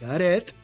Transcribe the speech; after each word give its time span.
Gareth. 0.00 0.54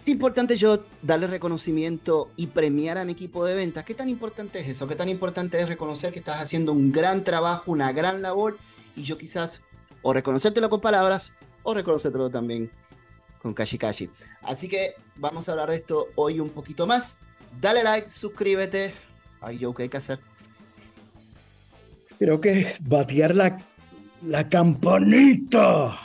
Es 0.00 0.08
importante 0.08 0.56
yo 0.56 0.84
darle 1.02 1.26
reconocimiento 1.26 2.30
y 2.36 2.46
premiar 2.46 2.96
a 2.96 3.04
mi 3.04 3.12
equipo 3.12 3.44
de 3.44 3.54
ventas. 3.54 3.84
¿Qué 3.84 3.94
tan 3.94 4.08
importante 4.08 4.60
es 4.60 4.68
eso? 4.68 4.86
¿Qué 4.86 4.94
tan 4.94 5.08
importante 5.08 5.60
es 5.60 5.68
reconocer 5.68 6.12
que 6.12 6.20
estás 6.20 6.40
haciendo 6.40 6.72
un 6.72 6.92
gran 6.92 7.24
trabajo, 7.24 7.72
una 7.72 7.90
gran 7.92 8.22
labor? 8.22 8.56
Y 8.94 9.02
yo 9.02 9.18
quizás 9.18 9.62
o 10.02 10.12
reconocértelo 10.12 10.70
con 10.70 10.80
palabras 10.80 11.32
o 11.64 11.74
reconocértelo 11.74 12.30
también 12.30 12.70
con 13.42 13.52
Kashi 13.52 13.78
Kashi. 13.78 14.08
Así 14.42 14.68
que 14.68 14.94
vamos 15.16 15.48
a 15.48 15.52
hablar 15.52 15.70
de 15.70 15.76
esto 15.76 16.06
hoy 16.14 16.38
un 16.38 16.50
poquito 16.50 16.86
más. 16.86 17.18
Dale 17.60 17.82
like, 17.82 18.08
suscríbete. 18.08 18.94
Ay, 19.40 19.58
yo, 19.58 19.74
¿qué 19.74 19.84
hay 19.84 19.88
que 19.88 19.96
hacer? 19.96 20.20
Creo 22.18 22.40
que 22.40 22.74
batear 22.80 23.34
la, 23.34 23.58
la 24.22 24.48
campanita. 24.48 25.98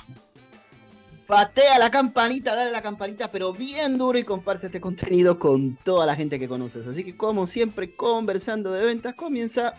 Batea 1.32 1.79
la 1.79 1.89
campanita, 1.89 2.54
dale 2.57 2.71
la 2.71 2.82
campanita, 2.82 3.31
pero 3.31 3.53
bien 3.53 3.98
duro 3.98 4.20
y 4.20 4.26
comparte 4.26 4.66
este 4.66 4.81
contenido 4.81 5.40
con 5.40 5.77
toda 5.77 6.05
la 6.05 6.13
gente 6.13 6.38
que 6.38 6.49
conoces. 6.49 6.85
Así 6.88 7.05
que 7.05 7.16
como 7.16 7.48
siempre, 7.48 7.95
conversando 7.95 8.73
de 8.73 8.84
ventas, 8.84 9.13
comienza 9.13 9.76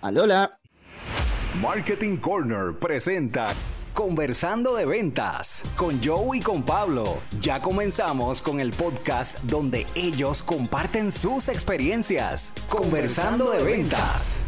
Alola. 0.00 0.56
Marketing 1.60 2.18
Corner 2.18 2.78
presenta 2.78 3.48
Conversando 3.92 4.76
de 4.76 4.86
Ventas 4.86 5.64
con 5.76 6.00
Joe 6.00 6.38
y 6.38 6.40
con 6.42 6.62
Pablo. 6.62 7.22
Ya 7.40 7.60
comenzamos 7.60 8.40
con 8.40 8.60
el 8.60 8.70
podcast 8.70 9.40
donde 9.40 9.84
ellos 9.96 10.44
comparten 10.44 11.10
sus 11.10 11.48
experiencias. 11.48 12.52
Conversando 12.68 13.50
de 13.50 13.64
Ventas. 13.64 14.44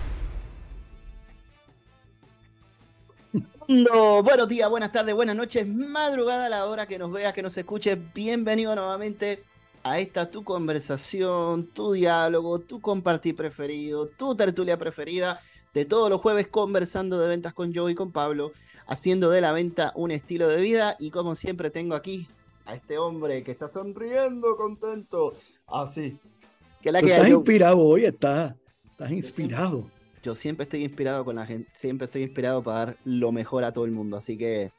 Buenos 4.24 4.48
días, 4.48 4.68
buenas 4.68 4.90
tardes, 4.90 5.14
buenas 5.14 5.36
noches, 5.36 5.64
madrugada 5.64 6.46
a 6.46 6.48
la 6.48 6.66
hora 6.66 6.86
que 6.86 6.98
nos 6.98 7.12
veas, 7.12 7.32
que 7.32 7.42
nos 7.42 7.56
escuches. 7.56 7.96
Bienvenido 8.12 8.74
nuevamente 8.74 9.44
a 9.84 10.00
esta 10.00 10.28
tu 10.28 10.42
conversación, 10.42 11.68
tu 11.68 11.92
diálogo, 11.92 12.58
tu 12.58 12.80
compartir 12.80 13.36
preferido, 13.36 14.06
tu 14.06 14.34
tertulia 14.34 14.76
preferida 14.76 15.38
de 15.72 15.84
todos 15.84 16.10
los 16.10 16.20
jueves 16.20 16.48
conversando 16.48 17.16
de 17.20 17.28
ventas 17.28 17.54
con 17.54 17.72
Joe 17.72 17.92
y 17.92 17.94
con 17.94 18.10
Pablo, 18.10 18.50
haciendo 18.88 19.30
de 19.30 19.40
la 19.40 19.52
venta 19.52 19.92
un 19.94 20.10
estilo 20.10 20.48
de 20.48 20.60
vida. 20.60 20.96
Y 20.98 21.10
como 21.10 21.36
siempre 21.36 21.70
tengo 21.70 21.94
aquí 21.94 22.26
a 22.66 22.74
este 22.74 22.98
hombre 22.98 23.44
que 23.44 23.52
está 23.52 23.68
sonriendo, 23.68 24.56
contento, 24.56 25.34
así. 25.68 26.18
que 26.82 26.90
la 26.90 27.00
que 27.00 27.12
estás 27.12 27.28
inspirado 27.28 27.78
hoy, 27.78 28.04
estás, 28.04 28.52
estás 28.90 29.12
inspirado 29.12 29.84
yo 30.22 30.34
siempre 30.34 30.64
estoy 30.64 30.84
inspirado 30.84 31.24
con 31.24 31.36
la 31.36 31.46
gente, 31.46 31.70
siempre 31.72 32.06
estoy 32.06 32.22
inspirado 32.22 32.62
para 32.62 32.78
dar 32.78 32.96
lo 33.04 33.32
mejor 33.32 33.64
a 33.64 33.72
todo 33.72 33.84
el 33.84 33.90
mundo, 33.90 34.16
así 34.16 34.36
que 34.36 34.72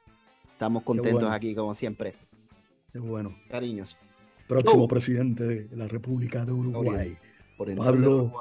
estamos 0.51 0.83
contentos 0.83 1.29
aquí 1.29 1.55
como 1.55 1.73
siempre. 1.73 2.15
Es 2.93 3.01
bueno. 3.01 3.35
Cariños. 3.49 3.97
Próximo 4.47 4.87
presidente 4.87 5.43
de 5.45 5.75
la 5.77 5.87
República 5.87 6.43
de 6.43 6.51
Uruguay, 6.51 7.17
Pablo 7.77 8.33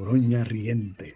Oroña 0.00 0.44
Riente. 0.44 1.14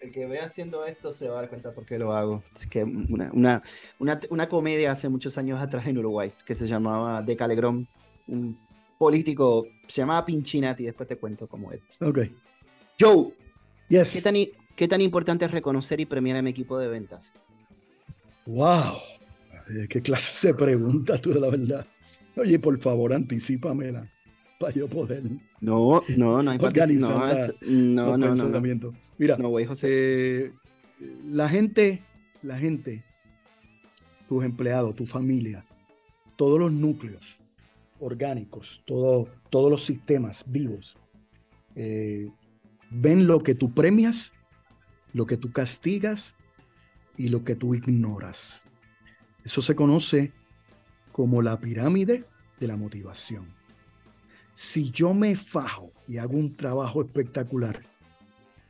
El 0.00 0.12
que 0.12 0.26
ve 0.26 0.38
haciendo 0.40 0.86
esto 0.86 1.12
se 1.12 1.28
va 1.28 1.38
a 1.38 1.40
dar 1.42 1.50
cuenta 1.50 1.72
por 1.72 1.84
qué 1.84 1.98
lo 1.98 2.12
hago. 2.12 2.42
Es 2.54 2.66
que 2.66 2.84
una, 2.84 3.30
una, 3.32 3.62
una, 3.98 4.20
una 4.30 4.48
comedia 4.48 4.92
hace 4.92 5.08
muchos 5.08 5.36
años 5.36 5.60
atrás 5.60 5.86
en 5.88 5.98
Uruguay 5.98 6.32
que 6.46 6.54
se 6.54 6.66
llamaba 6.66 7.22
De 7.22 7.36
Calegrón, 7.36 7.86
un 8.28 8.56
político, 8.98 9.66
se 9.88 10.02
llamaba 10.02 10.24
Pinchinati, 10.24 10.84
después 10.84 11.08
te 11.08 11.16
cuento 11.16 11.48
cómo 11.48 11.72
es. 11.72 11.80
Ok. 12.00 12.20
Joe, 12.98 13.32
¿Qué, 13.90 14.86
tan, 14.88 15.00
importante 15.00 15.44
es 15.44 15.50
reconocer 15.50 15.98
y 16.00 16.06
premiar 16.06 16.36
a 16.36 16.42
mi 16.42 16.50
equipo 16.50 16.78
de 16.78 16.88
ventas? 16.88 17.32
¡Wow! 18.46 18.94
¿Qué 19.88 20.00
clase 20.00 20.48
de 20.48 20.54
pregunta 20.54 21.20
tú, 21.20 21.32
la 21.34 21.50
verdad? 21.50 21.84
Oye, 22.36 22.58
por 22.60 22.78
favor, 22.78 23.12
anticipamela 23.12 24.08
para 24.60 24.72
yo 24.72 24.86
poder. 24.88 25.24
No, 25.60 26.02
no, 26.16 26.42
no 26.42 26.50
hay 26.50 26.58
organizar 26.60 27.54
no, 27.62 28.16
no, 28.16 28.34
no, 28.34 28.48
no, 28.48 28.92
Mira, 29.18 29.36
no, 29.36 29.50
José. 29.66 29.88
Eh, 29.90 30.52
la 31.24 31.48
gente, 31.48 32.02
la 32.42 32.58
gente, 32.58 33.02
tus 34.28 34.44
empleados, 34.44 34.94
tu 34.94 35.04
familia, 35.04 35.64
todos 36.36 36.60
los 36.60 36.72
núcleos 36.72 37.40
orgánicos, 37.98 38.82
todo, 38.86 39.28
todos 39.50 39.70
los 39.70 39.84
sistemas 39.84 40.44
vivos, 40.46 40.96
eh, 41.74 42.30
ven 42.90 43.26
lo 43.26 43.42
que 43.42 43.54
tú 43.54 43.72
premias, 43.72 44.34
lo 45.12 45.26
que 45.26 45.36
tú 45.36 45.52
castigas 45.52 46.36
y 47.16 47.28
lo 47.28 47.44
que 47.44 47.54
tú 47.54 47.74
ignoras. 47.74 48.64
Eso 49.44 49.62
se 49.62 49.74
conoce 49.74 50.32
como 51.12 51.42
la 51.42 51.58
pirámide 51.58 52.24
de 52.58 52.66
la 52.66 52.76
motivación. 52.76 53.46
Si 54.54 54.90
yo 54.90 55.14
me 55.14 55.36
fajo 55.36 55.90
y 56.06 56.18
hago 56.18 56.36
un 56.36 56.54
trabajo 56.56 57.02
espectacular 57.02 57.82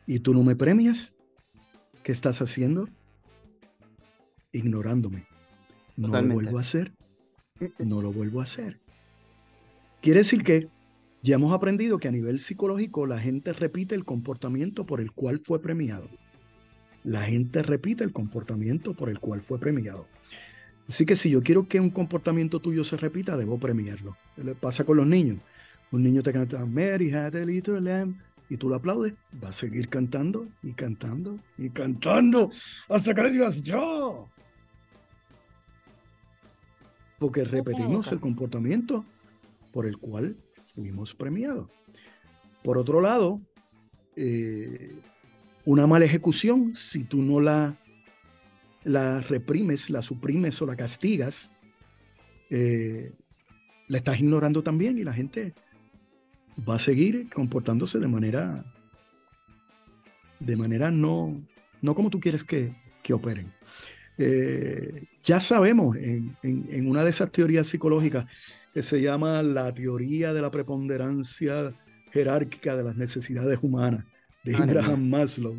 y 0.06 0.20
tú 0.20 0.34
no 0.34 0.42
me 0.42 0.54
premias, 0.54 1.16
¿qué 2.04 2.12
estás 2.12 2.40
haciendo? 2.42 2.88
Ignorándome. 4.52 5.26
No 5.96 6.08
lo 6.08 6.34
vuelvo 6.34 6.58
a 6.58 6.60
hacer. 6.60 6.92
No 7.78 8.00
lo 8.00 8.12
vuelvo 8.12 8.40
a 8.40 8.44
hacer. 8.44 8.80
Quiere 10.00 10.20
decir 10.20 10.42
que 10.44 10.68
ya 11.22 11.34
hemos 11.34 11.52
aprendido 11.52 11.98
que 11.98 12.08
a 12.08 12.12
nivel 12.12 12.40
psicológico 12.40 13.06
la 13.06 13.18
gente 13.18 13.52
repite 13.52 13.94
el 13.94 14.04
comportamiento 14.04 14.86
por 14.86 15.00
el 15.00 15.12
cual 15.12 15.38
fue 15.40 15.60
premiado. 15.60 16.08
La 17.04 17.22
gente 17.22 17.62
repite 17.62 18.04
el 18.04 18.12
comportamiento 18.12 18.94
por 18.94 19.10
el 19.10 19.18
cual 19.20 19.42
fue 19.42 19.58
premiado. 19.58 20.06
Así 20.88 21.04
que 21.06 21.16
si 21.16 21.30
yo 21.30 21.42
quiero 21.42 21.68
que 21.68 21.78
un 21.78 21.90
comportamiento 21.90 22.58
tuyo 22.58 22.84
se 22.84 22.96
repita, 22.96 23.36
debo 23.36 23.58
premiarlo. 23.58 24.16
¿Qué 24.34 24.44
le 24.44 24.54
pasa 24.54 24.84
con 24.84 24.96
los 24.96 25.06
niños? 25.06 25.38
Un 25.92 26.02
niño 26.02 26.22
te 26.22 26.32
canta 26.32 26.64
Mary 26.64 27.12
had 27.12 27.36
a 27.36 27.44
little 27.44 27.80
lamb 27.80 28.16
y 28.48 28.56
tú 28.56 28.68
lo 28.68 28.76
aplaudes, 28.76 29.14
va 29.42 29.50
a 29.50 29.52
seguir 29.52 29.88
cantando 29.88 30.48
y 30.62 30.72
cantando 30.72 31.38
y 31.56 31.70
cantando 31.70 32.50
hasta 32.88 33.14
que 33.14 33.22
le 33.22 33.30
digas 33.30 33.62
yo. 33.62 34.28
Porque 37.18 37.44
repetimos 37.44 38.10
el 38.10 38.18
comportamiento 38.18 39.04
por 39.72 39.86
el 39.86 39.96
cual 39.98 40.34
fuimos 40.74 41.14
premiados. 41.14 41.68
Por 42.62 42.78
otro 42.78 43.00
lado, 43.00 43.40
eh, 44.16 44.92
una 45.64 45.86
mala 45.86 46.04
ejecución, 46.04 46.74
si 46.74 47.04
tú 47.04 47.22
no 47.22 47.40
la, 47.40 47.76
la 48.84 49.20
reprimes, 49.20 49.90
la 49.90 50.02
suprimes 50.02 50.60
o 50.62 50.66
la 50.66 50.76
castigas, 50.76 51.52
eh, 52.50 53.12
la 53.88 53.98
estás 53.98 54.20
ignorando 54.20 54.62
también 54.62 54.98
y 54.98 55.04
la 55.04 55.12
gente 55.12 55.54
va 56.68 56.76
a 56.76 56.78
seguir 56.78 57.28
comportándose 57.30 57.98
de 57.98 58.08
manera 58.08 58.64
de 60.40 60.56
manera 60.56 60.90
no, 60.90 61.40
no 61.82 61.94
como 61.94 62.10
tú 62.10 62.18
quieres 62.18 62.44
que, 62.44 62.72
que 63.02 63.12
operen. 63.12 63.52
Eh, 64.18 65.04
ya 65.22 65.40
sabemos 65.40 65.96
en, 65.96 66.36
en, 66.42 66.88
una 66.88 67.04
de 67.04 67.10
esas 67.10 67.30
teorías 67.30 67.68
psicológicas 67.68 68.26
que 68.72 68.82
se 68.82 69.00
llama 69.00 69.42
la 69.42 69.72
teoría 69.74 70.32
de 70.32 70.42
la 70.42 70.50
preponderancia 70.50 71.72
jerárquica 72.12 72.76
de 72.76 72.84
las 72.84 72.96
necesidades 72.96 73.58
humanas, 73.62 74.04
de 74.44 74.56
Abraham 74.56 75.08
Maslow. 75.08 75.56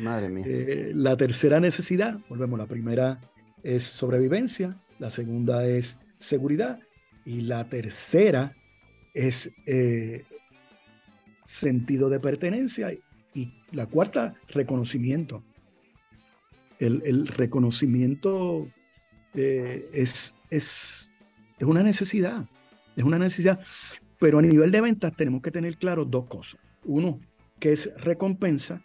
Madre 0.00 0.28
mía. 0.28 0.44
Eh, 0.46 0.92
la 0.94 1.16
tercera 1.16 1.60
necesidad, 1.60 2.18
volvemos, 2.28 2.58
la 2.58 2.66
primera 2.66 3.20
es 3.62 3.84
sobrevivencia, 3.84 4.76
la 4.98 5.10
segunda 5.10 5.66
es 5.66 5.98
seguridad 6.18 6.80
y 7.24 7.42
la 7.42 7.68
tercera 7.68 8.52
es 9.14 9.52
eh, 9.66 10.24
sentido 11.44 12.08
de 12.10 12.20
pertenencia 12.20 12.92
y 13.34 13.52
la 13.72 13.86
cuarta, 13.86 14.34
reconocimiento. 14.48 15.42
El, 16.80 17.26
reconocimiento 17.28 18.68
eh, 19.32 19.88
es, 19.92 20.34
es 20.50 21.10
es 21.58 21.66
una 21.66 21.82
necesidad, 21.82 22.44
es 22.96 23.04
una 23.04 23.18
necesidad. 23.18 23.60
Pero 24.18 24.38
a 24.38 24.42
nivel 24.42 24.70
de 24.70 24.80
ventas 24.80 25.14
tenemos 25.16 25.42
que 25.42 25.50
tener 25.50 25.76
claro 25.76 26.04
dos 26.04 26.26
cosas. 26.26 26.60
Uno, 26.84 27.20
que 27.58 27.72
es 27.72 27.92
recompensa 27.96 28.82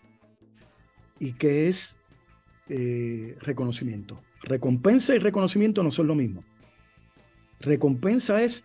y 1.20 1.34
que 1.34 1.68
es 1.68 1.98
eh, 2.68 3.36
reconocimiento. 3.42 4.22
Recompensa 4.42 5.16
y 5.16 5.20
reconocimiento 5.20 5.84
no 5.84 5.92
son 5.92 6.08
lo 6.08 6.16
mismo. 6.16 6.44
Recompensa 7.60 8.42
es 8.42 8.64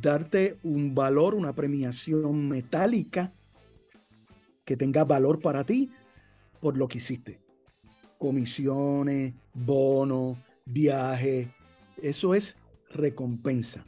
darte 0.00 0.56
un 0.62 0.94
valor, 0.94 1.34
una 1.34 1.54
premiación 1.54 2.48
metálica 2.48 3.30
que 4.64 4.76
tenga 4.76 5.04
valor 5.04 5.40
para 5.40 5.64
ti 5.64 5.90
por 6.60 6.76
lo 6.76 6.88
que 6.88 6.98
hiciste. 6.98 7.38
Comisiones, 8.18 9.34
bonos, 9.52 10.38
viajes. 10.64 11.48
Eso 12.02 12.34
es 12.34 12.56
recompensa. 12.96 13.84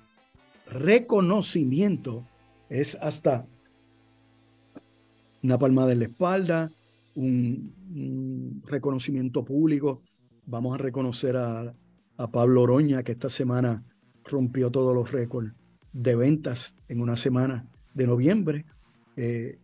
Reconocimiento 0.70 2.24
es 2.68 2.94
hasta 2.96 3.46
una 5.42 5.58
palmada 5.58 5.92
en 5.92 6.00
la 6.00 6.04
espalda, 6.06 6.70
un, 7.14 8.62
reconocimiento 8.66 9.44
público. 9.44 10.02
Vamos 10.46 10.74
a 10.74 10.78
reconocer 10.78 11.36
a, 11.36 11.74
a 12.16 12.30
Pablo 12.30 12.62
Oroña, 12.62 13.02
que 13.02 13.12
esta 13.12 13.30
semana 13.30 13.82
rompió 14.24 14.70
todos 14.70 14.94
los 14.94 15.10
récords 15.10 15.52
de 15.92 16.14
ventas 16.14 16.76
en 16.88 17.00
una 17.00 17.16
semana 17.16 17.66
de 17.94 18.06
noviembre. 18.06 18.66
Eh, 19.16 19.58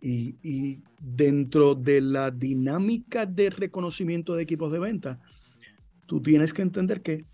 y, 0.00 0.36
y, 0.42 0.82
dentro 0.98 1.74
de 1.74 2.00
la 2.00 2.30
dinámica 2.30 3.26
de 3.26 3.50
reconocimiento 3.50 4.34
de 4.34 4.42
equipos 4.42 4.72
de 4.72 4.78
venta, 4.78 5.20
tú 6.06 6.22
tienes 6.22 6.52
que 6.52 6.62
entender 6.62 7.02
que 7.02 7.24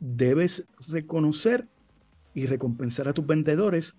debes 0.00 0.66
reconocer 0.88 1.68
y 2.34 2.46
recompensar 2.46 3.08
a 3.08 3.12
tus 3.12 3.26
vendedores, 3.26 3.96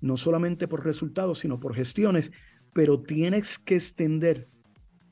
no 0.00 0.16
solamente 0.16 0.68
por 0.68 0.84
resultados, 0.84 1.40
sino 1.40 1.58
por 1.60 1.74
gestiones, 1.74 2.32
pero 2.72 3.00
tienes 3.00 3.58
que 3.58 3.74
extender 3.74 4.48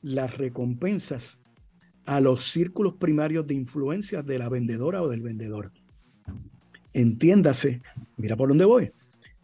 las 0.01 0.37
recompensas 0.37 1.39
a 2.05 2.19
los 2.19 2.43
círculos 2.45 2.95
primarios 2.95 3.45
de 3.45 3.53
influencia 3.53 4.23
de 4.23 4.39
la 4.39 4.49
vendedora 4.49 5.01
o 5.03 5.09
del 5.09 5.21
vendedor. 5.21 5.71
Entiéndase, 6.93 7.81
mira 8.17 8.35
por 8.35 8.49
dónde 8.49 8.65
voy. 8.65 8.91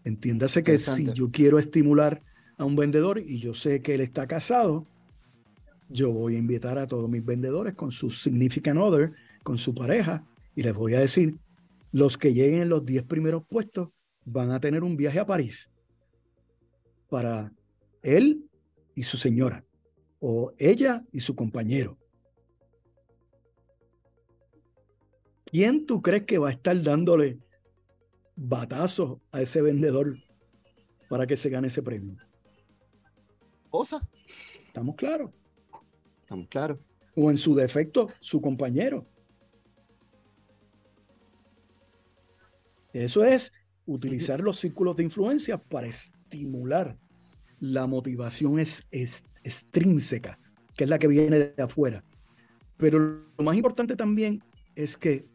Entiéndase 0.04 0.64
que 0.64 0.78
si 0.78 1.12
yo 1.14 1.30
quiero 1.32 1.60
estimular 1.60 2.22
a 2.58 2.66
un 2.66 2.76
vendedor 2.76 3.20
y 3.20 3.38
yo 3.38 3.54
sé 3.54 3.82
que 3.82 3.96
él 3.96 4.02
está 4.02 4.28
casado, 4.28 4.86
yo 5.90 6.12
voy 6.12 6.36
a 6.36 6.40
invitar 6.40 6.78
a 6.78 6.88
todos 6.88 7.10
mis 7.10 7.24
vendedores 7.24 7.74
con 7.76 7.92
su 7.92 8.10
significant 8.10 8.80
other, 8.80 9.14
con 9.44 9.58
su 9.58 9.74
pareja, 9.74 10.24
y 10.58 10.64
les 10.64 10.74
voy 10.74 10.96
a 10.96 11.00
decir, 11.00 11.38
los 11.92 12.18
que 12.18 12.34
lleguen 12.34 12.64
en 12.64 12.70
los 12.70 12.84
10 12.84 13.04
primeros 13.04 13.46
puestos 13.46 13.90
van 14.26 14.50
a 14.50 14.60
tener 14.60 14.84
un 14.84 14.98
viaje 14.98 15.20
a 15.20 15.26
París 15.26 15.70
para 17.10 17.54
él 18.02 18.44
y 18.96 19.04
su 19.04 19.18
señora, 19.18 19.64
o 20.20 20.52
ella 20.58 21.06
y 21.12 21.20
su 21.20 21.36
compañero. 21.36 22.00
¿Quién 25.46 25.86
tú 25.86 26.02
crees 26.02 26.24
que 26.24 26.40
va 26.40 26.50
a 26.50 26.54
estar 26.54 26.82
dándole 26.82 27.38
batazos 28.36 29.20
a 29.32 29.44
ese 29.44 29.62
vendedor 29.62 30.18
para 31.08 31.28
que 31.28 31.38
se 31.38 31.52
gane 31.52 31.68
ese 31.68 31.84
premio? 31.84 32.18
Osa. 33.70 34.02
¿Estamos 34.66 34.96
claros? 34.96 35.30
Estamos 36.22 36.48
claros. 36.48 36.80
O 37.16 37.30
en 37.30 37.38
su 37.38 37.54
defecto, 37.54 38.08
su 38.20 38.42
compañero. 38.42 39.06
Eso 43.04 43.24
es 43.24 43.54
utilizar 43.86 44.42
los 44.42 44.60
círculos 44.60 44.96
de 44.96 45.04
influencia 45.04 45.58
para 45.58 45.88
estimular 45.88 46.98
la 47.60 47.88
motivación 47.88 48.60
es, 48.60 48.86
extrínseca, 49.44 50.40
que 50.76 50.84
es 50.84 50.90
la 50.90 51.00
que 51.00 51.08
viene 51.08 51.40
de 51.40 51.64
afuera. 51.64 52.04
Pero 52.78 53.00
lo 53.38 53.44
más 53.44 53.56
importante 53.56 53.96
también 53.96 54.44
es 54.76 54.98
que 54.98 55.26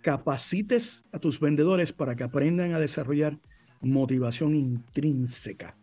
capacites 0.00 1.04
a 1.12 1.18
tus 1.18 1.40
vendedores 1.40 1.92
para 1.92 2.14
que 2.14 2.24
aprendan 2.24 2.72
a 2.72 2.80
desarrollar 2.80 3.38
motivación 3.80 4.54
intrínseca, 4.54 5.76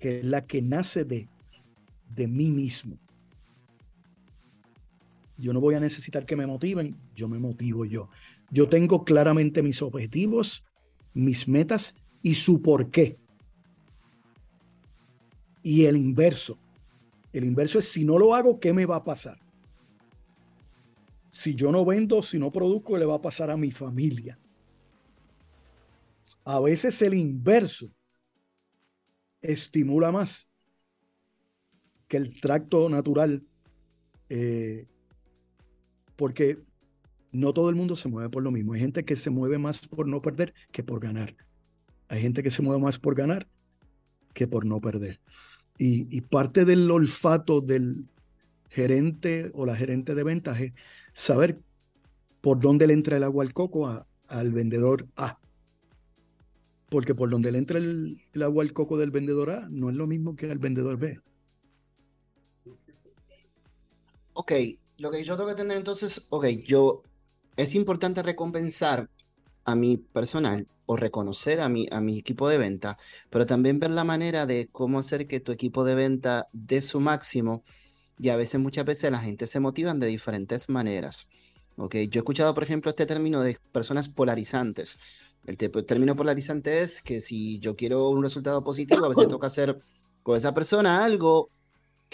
que 0.00 0.18
es 0.18 0.24
la 0.24 0.44
que 0.44 0.60
nace 0.60 1.04
de, 1.04 1.28
de 2.14 2.26
mí 2.26 2.50
mismo. 2.50 2.98
Yo 5.36 5.52
no 5.52 5.60
voy 5.60 5.74
a 5.74 5.80
necesitar 5.80 6.26
que 6.26 6.36
me 6.36 6.46
motiven, 6.46 6.96
yo 7.14 7.28
me 7.28 7.38
motivo 7.38 7.84
yo. 7.84 8.08
Yo 8.50 8.68
tengo 8.68 9.04
claramente 9.04 9.62
mis 9.62 9.82
objetivos, 9.82 10.64
mis 11.12 11.48
metas 11.48 11.94
y 12.22 12.34
su 12.34 12.62
por 12.62 12.90
qué. 12.90 13.18
Y 15.62 15.86
el 15.86 15.96
inverso. 15.96 16.58
El 17.32 17.44
inverso 17.44 17.78
es 17.78 17.88
si 17.88 18.04
no 18.04 18.18
lo 18.18 18.34
hago, 18.34 18.60
¿qué 18.60 18.72
me 18.72 18.86
va 18.86 18.96
a 18.96 19.04
pasar? 19.04 19.38
Si 21.30 21.54
yo 21.54 21.72
no 21.72 21.84
vendo, 21.84 22.22
si 22.22 22.38
no 22.38 22.52
produzco, 22.52 22.96
le 22.96 23.06
va 23.06 23.16
a 23.16 23.22
pasar 23.22 23.50
a 23.50 23.56
mi 23.56 23.72
familia. 23.72 24.38
A 26.44 26.60
veces 26.60 27.00
el 27.02 27.14
inverso 27.14 27.90
estimula 29.40 30.12
más 30.12 30.48
que 32.06 32.18
el 32.18 32.40
tracto 32.40 32.88
natural, 32.88 33.42
eh, 34.28 34.86
porque 36.16 36.58
no 37.32 37.52
todo 37.52 37.68
el 37.68 37.76
mundo 37.76 37.96
se 37.96 38.08
mueve 38.08 38.30
por 38.30 38.42
lo 38.42 38.50
mismo. 38.50 38.74
Hay 38.74 38.80
gente 38.80 39.04
que 39.04 39.16
se 39.16 39.30
mueve 39.30 39.58
más 39.58 39.86
por 39.86 40.06
no 40.06 40.22
perder 40.22 40.54
que 40.70 40.84
por 40.84 41.00
ganar. 41.00 41.34
Hay 42.08 42.22
gente 42.22 42.42
que 42.42 42.50
se 42.50 42.62
mueve 42.62 42.80
más 42.80 42.98
por 42.98 43.14
ganar 43.14 43.48
que 44.32 44.46
por 44.46 44.64
no 44.64 44.80
perder. 44.80 45.20
Y, 45.76 46.20
parte 46.20 46.64
del 46.64 46.88
olfato 46.90 47.60
del 47.60 48.04
gerente 48.70 49.50
o 49.54 49.66
la 49.66 49.74
gerente 49.74 50.14
de 50.14 50.22
ventas 50.22 50.60
es 50.60 50.72
saber 51.12 51.60
por 52.40 52.60
dónde 52.60 52.86
le 52.86 52.92
entra 52.92 53.16
el 53.16 53.24
agua 53.24 53.44
al 53.44 53.52
coco 53.52 54.06
al 54.28 54.52
vendedor 54.52 55.08
A. 55.16 55.38
Porque 56.88 57.14
por 57.14 57.30
donde 57.30 57.50
le 57.50 57.58
entra 57.58 57.78
el, 57.78 58.22
el, 58.32 58.42
agua 58.42 58.62
al 58.62 58.72
coco 58.72 58.96
del 58.96 59.10
vendedor 59.10 59.50
A 59.50 59.68
no 59.68 59.90
es 59.90 59.96
lo 59.96 60.06
mismo 60.06 60.36
que 60.36 60.50
al 60.50 60.58
vendedor 60.58 60.96
B. 60.96 61.18
Ok, 64.34 64.52
lo 64.98 65.10
que 65.10 65.24
yo 65.24 65.36
tengo 65.36 65.48
que 65.50 65.56
tener 65.56 65.76
entonces, 65.76 66.26
ok, 66.30 66.46
yo, 66.66 67.02
es 67.56 67.74
importante 67.74 68.22
recompensar 68.22 69.08
a 69.64 69.74
mi 69.74 69.96
personal 69.96 70.66
o 70.86 70.96
reconocer 70.96 71.60
a 71.60 71.68
mi, 71.68 71.88
a 71.90 72.00
mi 72.00 72.18
equipo 72.18 72.48
de 72.48 72.58
venta, 72.58 72.98
pero 73.30 73.46
también 73.46 73.80
ver 73.80 73.90
la 73.90 74.04
manera 74.04 74.46
de 74.46 74.68
cómo 74.70 74.98
hacer 74.98 75.26
que 75.26 75.40
tu 75.40 75.52
equipo 75.52 75.84
de 75.84 75.94
venta 75.94 76.48
dé 76.52 76.82
su 76.82 77.00
máximo. 77.00 77.64
Y 78.18 78.28
a 78.28 78.36
veces, 78.36 78.60
muchas 78.60 78.84
veces, 78.84 79.10
la 79.10 79.18
gente 79.18 79.46
se 79.46 79.60
motivan 79.60 79.98
de 79.98 80.06
diferentes 80.06 80.68
maneras. 80.68 81.26
Okay. 81.76 82.06
Yo 82.08 82.18
he 82.18 82.22
escuchado, 82.22 82.54
por 82.54 82.62
ejemplo, 82.62 82.90
este 82.90 83.06
término 83.06 83.40
de 83.40 83.58
personas 83.72 84.08
polarizantes. 84.08 84.96
El 85.46 85.56
término 85.56 86.14
polarizante 86.14 86.82
es 86.82 87.02
que 87.02 87.20
si 87.20 87.58
yo 87.58 87.74
quiero 87.74 88.08
un 88.10 88.22
resultado 88.22 88.62
positivo, 88.62 89.04
a 89.04 89.08
veces 89.08 89.28
toca 89.28 89.48
hacer 89.48 89.80
con 90.22 90.36
esa 90.36 90.54
persona 90.54 91.04
algo 91.04 91.50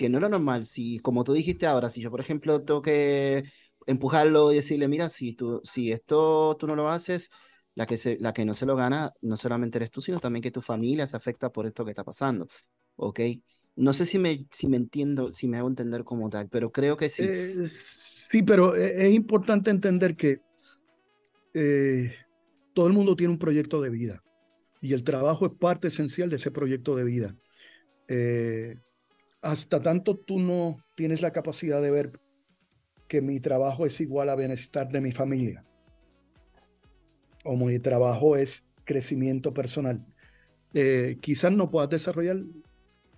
que 0.01 0.09
no 0.09 0.17
era 0.17 0.31
normal. 0.31 0.65
Si, 0.65 0.99
como 1.01 1.25
tú 1.25 1.35
dijiste 1.35 1.67
ahora, 1.67 1.91
si 1.91 2.01
yo, 2.01 2.11
por 2.11 2.21
ejemplo, 2.21 2.63
tengo 2.63 2.81
que 2.81 3.45
empujarlo 3.87 4.51
y 4.51 4.55
decirle, 4.57 4.89
mira, 4.89 5.11
si, 5.11 5.35
tú, 5.35 5.61
si 5.63 5.93
esto 5.93 6.57
tú 6.59 6.67
no 6.67 6.75
lo 6.75 6.89
haces, 6.89 7.29
la 7.75 7.85
que, 7.85 7.99
se, 7.99 8.17
la 8.19 8.33
que 8.33 8.47
no 8.47 8.55
se 8.55 8.65
lo 8.65 8.77
gana 8.77 9.13
no 9.21 9.37
solamente 9.37 9.77
eres 9.77 9.91
tú, 9.91 10.01
sino 10.01 10.19
también 10.19 10.43
que 10.43 10.51
tu 10.51 10.63
familia 10.63 11.07
se 11.07 11.19
afecta 11.19 11.53
por 11.53 11.67
esto 11.67 11.85
que 11.85 11.91
está 11.91 12.03
pasando. 12.03 12.49
¿Ok? 12.97 13.21
No 13.77 13.93
sé 13.93 14.07
si 14.07 14.19
me, 14.19 14.47
si 14.51 14.69
me 14.69 14.79
entiendo, 14.79 15.35
si 15.35 15.47
me 15.49 15.59
hago 15.59 15.69
entender 15.69 16.03
como 16.03 16.31
tal, 16.31 16.49
pero 16.49 16.73
creo 16.73 16.97
que 16.97 17.11
sí. 17.11 17.25
Eh, 17.29 17.69
sí, 17.69 18.43
pero 18.43 18.75
e, 18.75 19.07
es 19.07 19.13
importante 19.13 19.69
entender 19.69 20.17
que 20.17 20.41
eh, 21.53 22.15
todo 22.73 22.87
el 22.87 22.95
mundo 22.95 23.17
tiene 23.17 23.35
un 23.35 23.39
proyecto 23.39 23.83
de 23.83 23.91
vida 23.91 24.23
y 24.81 24.95
el 24.95 25.05
trabajo 25.05 25.45
es 25.45 25.53
parte 25.61 25.89
esencial 25.89 26.31
de 26.31 26.37
ese 26.37 26.51
proyecto 26.51 26.97
de 26.97 27.05
vida. 27.05 27.37
Eh, 28.09 28.79
hasta 29.43 29.81
tanto 29.81 30.17
tú 30.17 30.39
no 30.39 30.77
tienes 30.95 31.23
la 31.23 31.33
capacidad 31.33 31.81
de 31.81 31.91
ver 31.91 32.21
que 33.09 33.23
mi 33.23 33.41
trabajo 33.41 33.87
es 33.87 34.01
igual 34.01 34.29
a 34.29 34.37
bienestar 34.37 34.89
de 34.91 35.01
mi 35.01 35.13
familia 35.13 35.65
o 37.45 37.57
mi 37.57 37.79
trabajo 37.79 38.37
es 38.37 38.67
crecimiento 38.85 39.55
personal, 39.55 40.05
eh, 40.75 41.19
quizás 41.21 41.53
no 41.53 41.71
puedas 41.71 41.91
desarrollar 41.91 42.43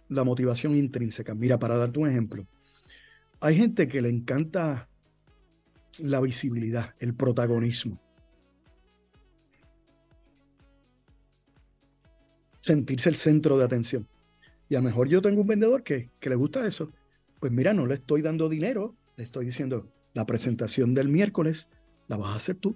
la 0.09 0.25
motivación 0.25 0.77
intrínseca. 0.77 1.35
Mira, 1.35 1.59
para 1.59 1.77
darte 1.77 1.99
un 1.99 2.09
ejemplo, 2.09 2.47
hay 3.41 3.57
gente 3.57 3.89
que 3.89 4.03
le 4.03 4.11
encanta 4.11 4.89
la 5.99 6.21
visibilidad, 6.21 6.95
el 6.99 7.15
protagonismo. 7.15 8.01
Sentirse 12.61 13.09
el 13.09 13.17
centro 13.17 13.59
de 13.59 13.65
atención. 13.65 14.07
Y 14.73 14.75
a 14.75 14.79
lo 14.79 14.85
mejor 14.85 15.07
yo 15.07 15.21
tengo 15.21 15.43
un 15.43 15.47
vendedor 15.47 15.83
que, 15.83 16.09
que 16.19 16.31
le 16.31 16.35
gusta 16.35 16.67
eso. 16.67 16.91
Pues 17.41 17.53
mira, 17.53 17.75
no 17.75 17.87
le 17.87 17.97
estoy 17.97 18.23
dando 18.23 18.49
dinero, 18.49 18.97
le 19.19 19.25
estoy 19.25 19.45
diciendo, 19.45 19.87
la 20.15 20.25
presentación 20.25 20.95
del 20.95 21.11
miércoles 21.11 21.69
la 22.09 22.17
vas 22.17 22.31
a 22.31 22.37
hacer 22.37 22.57
tú. 22.57 22.75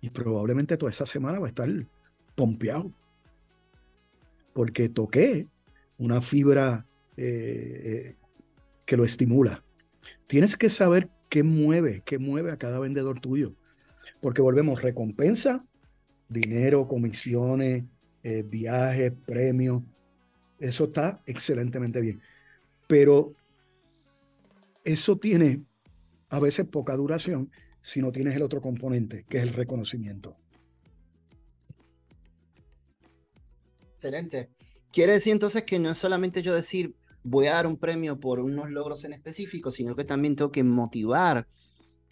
Y 0.00 0.10
probablemente 0.10 0.76
toda 0.76 0.90
esa 0.90 1.06
semana 1.06 1.38
va 1.38 1.46
a 1.46 1.50
estar 1.50 1.68
pompeado. 2.34 2.90
Porque 4.52 4.88
toqué 4.88 5.46
una 5.96 6.20
fibra 6.20 6.84
eh, 7.16 8.16
que 8.84 8.96
lo 8.96 9.04
estimula. 9.04 9.62
Tienes 10.26 10.56
que 10.56 10.70
saber 10.70 11.08
qué 11.28 11.44
mueve, 11.44 12.02
qué 12.04 12.18
mueve 12.18 12.50
a 12.50 12.56
cada 12.56 12.80
vendedor 12.80 13.20
tuyo. 13.20 13.54
Porque 14.20 14.42
volvemos, 14.42 14.82
recompensa, 14.82 15.64
dinero, 16.28 16.88
comisiones, 16.88 17.84
eh, 18.22 18.42
viajes, 18.42 19.12
premios. 19.26 19.82
Eso 20.58 20.84
está 20.84 21.22
excelentemente 21.26 22.00
bien. 22.00 22.20
Pero 22.86 23.34
eso 24.84 25.16
tiene 25.16 25.62
a 26.28 26.40
veces 26.40 26.66
poca 26.66 26.96
duración 26.96 27.50
si 27.80 28.00
no 28.00 28.12
tienes 28.12 28.36
el 28.36 28.42
otro 28.42 28.60
componente, 28.60 29.24
que 29.28 29.38
es 29.38 29.42
el 29.42 29.50
reconocimiento. 29.50 30.36
Excelente. 33.94 34.50
Quiere 34.92 35.12
decir 35.12 35.32
entonces 35.32 35.62
que 35.62 35.78
no 35.78 35.90
es 35.90 35.98
solamente 35.98 36.42
yo 36.42 36.54
decir, 36.54 36.94
voy 37.22 37.46
a 37.46 37.52
dar 37.52 37.66
un 37.66 37.76
premio 37.76 38.18
por 38.18 38.40
unos 38.40 38.70
logros 38.70 39.04
en 39.04 39.12
específico, 39.12 39.70
sino 39.70 39.94
que 39.96 40.04
también 40.04 40.36
tengo 40.36 40.52
que 40.52 40.64
motivar 40.64 41.46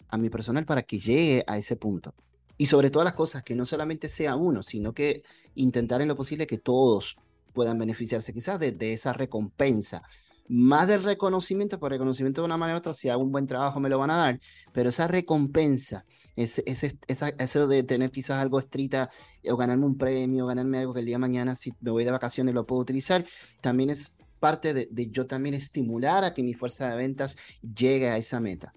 a 0.07 0.17
mi 0.17 0.29
personal 0.29 0.65
para 0.65 0.83
que 0.83 0.99
llegue 0.99 1.43
a 1.47 1.57
ese 1.57 1.75
punto. 1.75 2.13
Y 2.61 2.67
sobre 2.67 2.91
todas 2.91 3.05
las 3.05 3.15
cosas, 3.15 3.41
que 3.41 3.55
no 3.55 3.65
solamente 3.65 4.07
sea 4.07 4.35
uno, 4.35 4.61
sino 4.61 4.93
que 4.93 5.23
intentar 5.55 5.99
en 5.99 6.07
lo 6.07 6.15
posible 6.15 6.45
que 6.45 6.59
todos 6.59 7.17
puedan 7.53 7.79
beneficiarse 7.79 8.33
quizás 8.33 8.59
de, 8.59 8.93
esa 8.93 9.13
recompensa. 9.13 10.03
Más 10.47 10.87
del 10.87 11.01
reconocimiento, 11.01 11.79
por 11.79 11.89
reconocimiento 11.89 12.41
de 12.41 12.45
una 12.45 12.57
manera 12.57 12.77
u 12.77 12.77
otra, 12.77 12.93
si 12.93 13.09
hago 13.09 13.23
un 13.23 13.31
buen 13.31 13.47
trabajo 13.47 13.79
me 13.79 13.89
lo 13.89 13.97
van 13.97 14.11
a 14.11 14.17
dar, 14.17 14.39
pero 14.73 14.89
esa 14.89 15.07
recompensa, 15.07 16.05
eso 16.35 17.67
de 17.67 17.81
tener 17.81 18.11
quizás 18.11 18.39
algo 18.39 18.59
estricta 18.59 19.09
o 19.49 19.57
ganarme 19.57 19.87
un 19.87 19.97
premio, 19.97 20.45
ganarme 20.45 20.77
algo 20.77 20.93
que 20.93 20.99
el 20.99 21.07
día 21.07 21.15
de 21.15 21.19
mañana 21.19 21.55
si 21.55 21.73
me 21.81 21.89
voy 21.89 22.05
de 22.05 22.11
vacaciones 22.11 22.53
lo 22.53 22.67
puedo 22.67 22.83
utilizar, 22.83 23.25
también 23.59 23.89
es 23.89 24.15
parte 24.39 24.75
de 24.75 25.09
yo 25.09 25.25
también 25.25 25.55
estimular 25.55 26.23
a 26.23 26.35
que 26.35 26.43
mi 26.43 26.53
fuerza 26.53 26.91
de 26.91 26.97
ventas 26.97 27.37
llegue 27.75 28.09
a 28.09 28.17
esa 28.17 28.39
meta. 28.39 28.71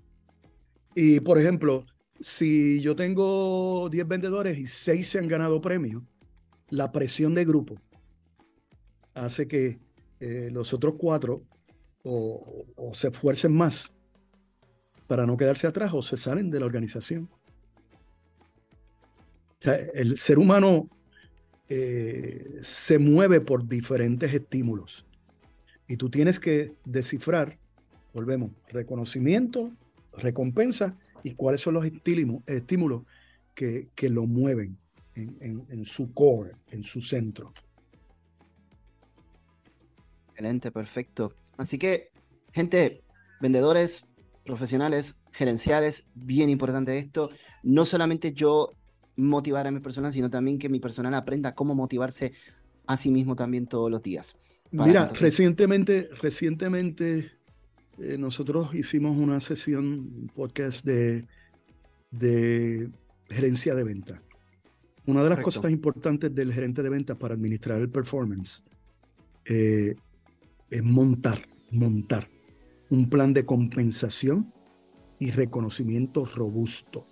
Y 0.95 1.21
por 1.21 1.39
ejemplo, 1.39 1.85
si 2.21 2.81
yo 2.81 2.97
tengo 2.97 3.89
10 3.91 4.07
vendedores 4.09 4.59
y 4.59 4.67
6 4.67 5.09
se 5.09 5.19
han 5.19 5.29
ganado 5.29 5.61
premios, 5.61 6.03
la 6.71 6.93
presión 6.93 7.35
de 7.35 7.45
grupo 7.45 7.77
hace 9.15 9.47
que 9.47 9.79
eh, 10.21 10.49
los 10.53 10.73
otros 10.73 10.95
cuatro 10.99 11.43
o, 12.03 12.93
se 12.95 13.09
esfuercen 13.09 13.57
más 13.57 13.93
para 15.07 15.27
no 15.27 15.37
quedarse 15.37 15.67
atrás 15.67 15.93
o 15.95 16.03
se 16.03 16.17
salen 16.17 16.51
de 16.51 16.61
la 16.61 16.67
organización. 16.67 17.29
el 19.95 20.19
ser 20.19 20.39
humano 20.39 20.91
eh, 21.69 22.59
se 22.61 22.99
mueve 22.99 23.41
por 23.41 23.67
diferentes 23.67 24.33
estímulos 24.35 25.07
y 25.89 25.97
tú 25.97 26.11
tienes 26.11 26.39
que 26.39 26.75
descifrar, 26.85 27.59
volvemos, 28.13 28.51
reconocimiento, 28.69 29.73
recompensa 30.13 30.97
y 31.25 31.35
cuáles 31.35 31.63
son 31.63 31.75
los 31.75 31.85
estímulos 32.47 33.03
que, 33.55 33.89
que 33.97 34.09
lo 34.11 34.27
mueven 34.27 34.79
en, 35.17 35.85
su 35.85 36.13
core, 36.13 36.53
en 36.71 36.83
su 36.83 37.01
centro. 37.01 37.53
Excelente, 40.31 40.71
perfecto. 40.71 41.35
Así 41.57 41.79
que, 41.79 42.11
gente, 42.53 43.03
vendedores, 43.41 44.05
profesionales, 44.45 45.23
gerenciales, 45.33 46.09
bien 46.15 46.51
importante 46.51 46.97
esto. 46.97 47.31
No 47.63 47.85
solamente 47.85 48.33
yo 48.33 48.69
motivar 49.17 49.67
a 49.67 49.71
mi 49.71 49.81
personal, 49.81 50.13
sino 50.13 50.29
también 50.29 50.59
que 50.59 50.69
mi 50.69 50.81
personal 50.81 51.15
aprenda 51.15 51.55
cómo 51.55 51.75
motivarse 51.75 52.33
a 52.87 52.97
sí 52.97 53.11
mismo 53.11 53.37
también 53.37 53.67
todos 53.67 53.91
los 53.91 54.03
días. 54.03 54.37
Mira, 54.73 55.07
recientemente, 55.07 56.09
recientemente 56.21 57.31
eh, 57.99 58.17
nosotros 58.19 58.75
hicimos 58.75 59.17
una 59.17 59.41
sesión, 59.41 59.85
un 59.85 60.31
podcast 60.35 60.85
de, 60.85 61.27
de 62.11 62.89
gerencia 63.29 63.75
de 63.75 63.85
venta. 63.85 64.23
Una 65.07 65.23
de 65.23 65.31
las 65.31 65.41
cosas 65.41 65.71
importantes 65.71 66.35
del 66.35 66.53
gerente 66.53 66.83
de 66.83 66.89
ventas 66.89 67.17
para 67.17 67.35
administrar 67.35 67.81
el 67.81 67.91
performance 67.91 68.65
eh, 69.45 69.95
es 70.71 70.83
montar, 70.83 71.47
montar 71.71 72.29
un 72.91 73.09
plan 73.09 73.35
de 73.35 73.45
compensación 73.45 74.53
y 75.19 75.31
reconocimiento 75.31 76.25
robusto. 76.25 77.07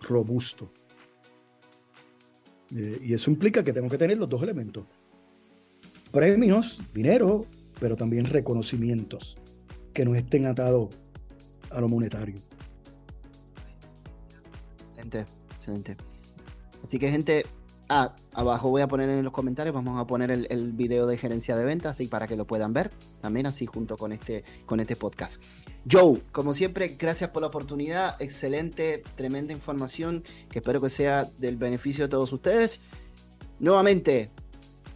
Robusto. 0.00 0.72
Eh, 2.74 3.00
y 3.02 3.14
eso 3.14 3.30
implica 3.30 3.62
que 3.62 3.72
tengo 3.72 3.88
que 3.88 3.98
tener 3.98 4.16
los 4.16 4.28
dos 4.28 4.42
elementos. 4.42 4.84
Premios, 6.10 6.80
dinero, 6.94 7.46
pero 7.80 7.96
también 7.96 8.26
reconocimientos 8.26 9.38
que 9.92 10.04
no 10.04 10.14
estén 10.14 10.46
atados 10.46 10.90
a 11.70 11.80
lo 11.80 11.88
monetario. 11.88 12.36
Excelente, 14.90 15.24
excelente. 15.56 15.96
Así 16.82 16.98
que 16.98 17.10
gente, 17.10 17.46
abajo 17.88 18.70
voy 18.70 18.82
a 18.82 18.88
poner 18.88 19.08
en 19.10 19.24
los 19.24 19.32
comentarios, 19.32 19.74
vamos 19.74 19.98
a 20.00 20.06
poner 20.06 20.30
el, 20.30 20.46
el, 20.50 20.72
video 20.72 21.06
de 21.06 21.16
gerencia 21.16 21.56
de 21.56 21.64
ventas, 21.64 21.92
así 21.92 22.06
para 22.06 22.26
que 22.26 22.36
lo 22.36 22.46
puedan 22.46 22.72
ver, 22.72 22.90
también 23.20 23.46
así 23.46 23.66
junto 23.66 23.96
con 23.96 24.12
este, 24.12 24.44
con 24.66 24.80
este 24.80 24.96
podcast. 24.96 25.42
Joe, 25.90 26.22
como 26.32 26.54
siempre, 26.54 26.96
gracias 26.98 27.30
por 27.30 27.42
la 27.42 27.48
oportunidad, 27.48 28.20
excelente, 28.20 29.02
tremenda 29.14 29.52
información, 29.52 30.22
que 30.50 30.60
espero 30.60 30.80
que 30.80 30.88
sea 30.88 31.24
del 31.38 31.56
beneficio 31.56 32.04
de 32.04 32.08
todos 32.08 32.32
ustedes. 32.32 32.82
Nuevamente, 33.58 34.30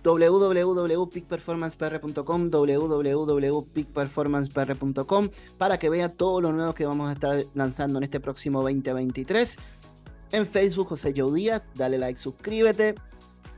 www.peakperformancepr.com, 0.05 2.51
www.peakperformancepr.com 2.51 5.29
para 5.57 5.79
que 5.79 5.89
vea 5.89 6.11
todo 6.11 6.43
lo 6.43 6.53
nuevo 6.53 6.75
que 6.75 6.87
vamos 6.87 7.09
a 7.09 7.15
estar 7.15 7.43
lanzando 7.55 7.99
en 7.99 8.05
este 8.05 8.21
próximo 8.21 8.63
2023. 8.63 9.59
En 10.33 10.47
Facebook, 10.47 10.89
José 10.89 11.15
Joe 11.17 11.33
Díaz, 11.33 11.71
dale 11.75 11.97
like, 11.99 12.21
suscríbete. 12.21 12.95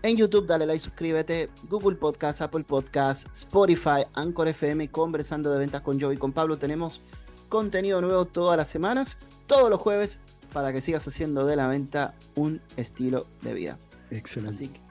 En 0.03 0.17
YouTube, 0.17 0.47
dale 0.47 0.67
like, 0.67 0.81
suscríbete. 0.81 1.51
Google 1.69 1.97
Podcast, 1.97 2.43
Apple 2.43 2.63
Podcast, 2.65 3.27
Spotify, 3.33 4.05
Anchor 4.15 4.49
FM, 4.49 4.89
conversando 4.91 5.51
de 5.53 5.59
ventas 5.59 5.81
con 5.81 6.01
Joe 6.01 6.15
y 6.15 6.19
con 6.19 6.33
Pablo. 6.33 6.59
Tenemos 6.59 7.01
contenido 7.49 8.01
nuevo 8.01 8.25
todas 8.25 8.57
las 8.57 8.69
semanas, 8.69 9.19
todos 9.49 9.69
los 9.69 9.81
jueves, 9.81 10.21
para 10.53 10.73
que 10.73 10.81
sigas 10.81 11.09
haciendo 11.09 11.45
de 11.45 11.57
la 11.57 11.67
venta 11.67 12.15
un 12.37 12.61
estilo 12.77 13.27
de 13.43 13.55
vida. 13.55 13.81
Excelente. 14.11 14.55
Así 14.55 14.69
que 14.69 14.86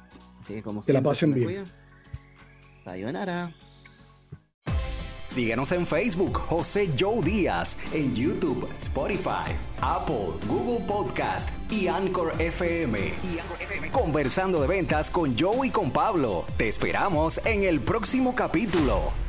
que 0.46 0.94
la 0.94 1.02
pasen 1.02 1.34
bien. 1.34 1.66
Sayonara. 2.70 3.54
Síguenos 5.24 5.72
en 5.72 5.88
Facebook, 5.88 6.38
José 6.38 6.88
Joe 6.98 7.24
Díaz, 7.24 7.80
en 7.92 8.14
YouTube, 8.14 8.70
Spotify, 8.74 9.56
Apple, 9.82 10.34
Google 10.48 10.86
Podcast 10.86 11.50
y 11.72 11.88
Anchor 11.88 12.40
FM. 12.40 13.00
Y 13.00 13.40
Anchor 13.40 13.60
FM. 13.60 13.90
Conversando 13.90 14.62
de 14.62 14.68
ventas 14.68 15.10
con 15.10 15.36
Joe 15.36 15.68
y 15.68 15.72
con 15.72 15.90
Pablo. 15.90 16.46
Te 16.58 16.70
esperamos 16.70 17.42
en 17.44 17.64
el 17.64 17.80
próximo 17.80 18.36
capítulo. 18.36 19.25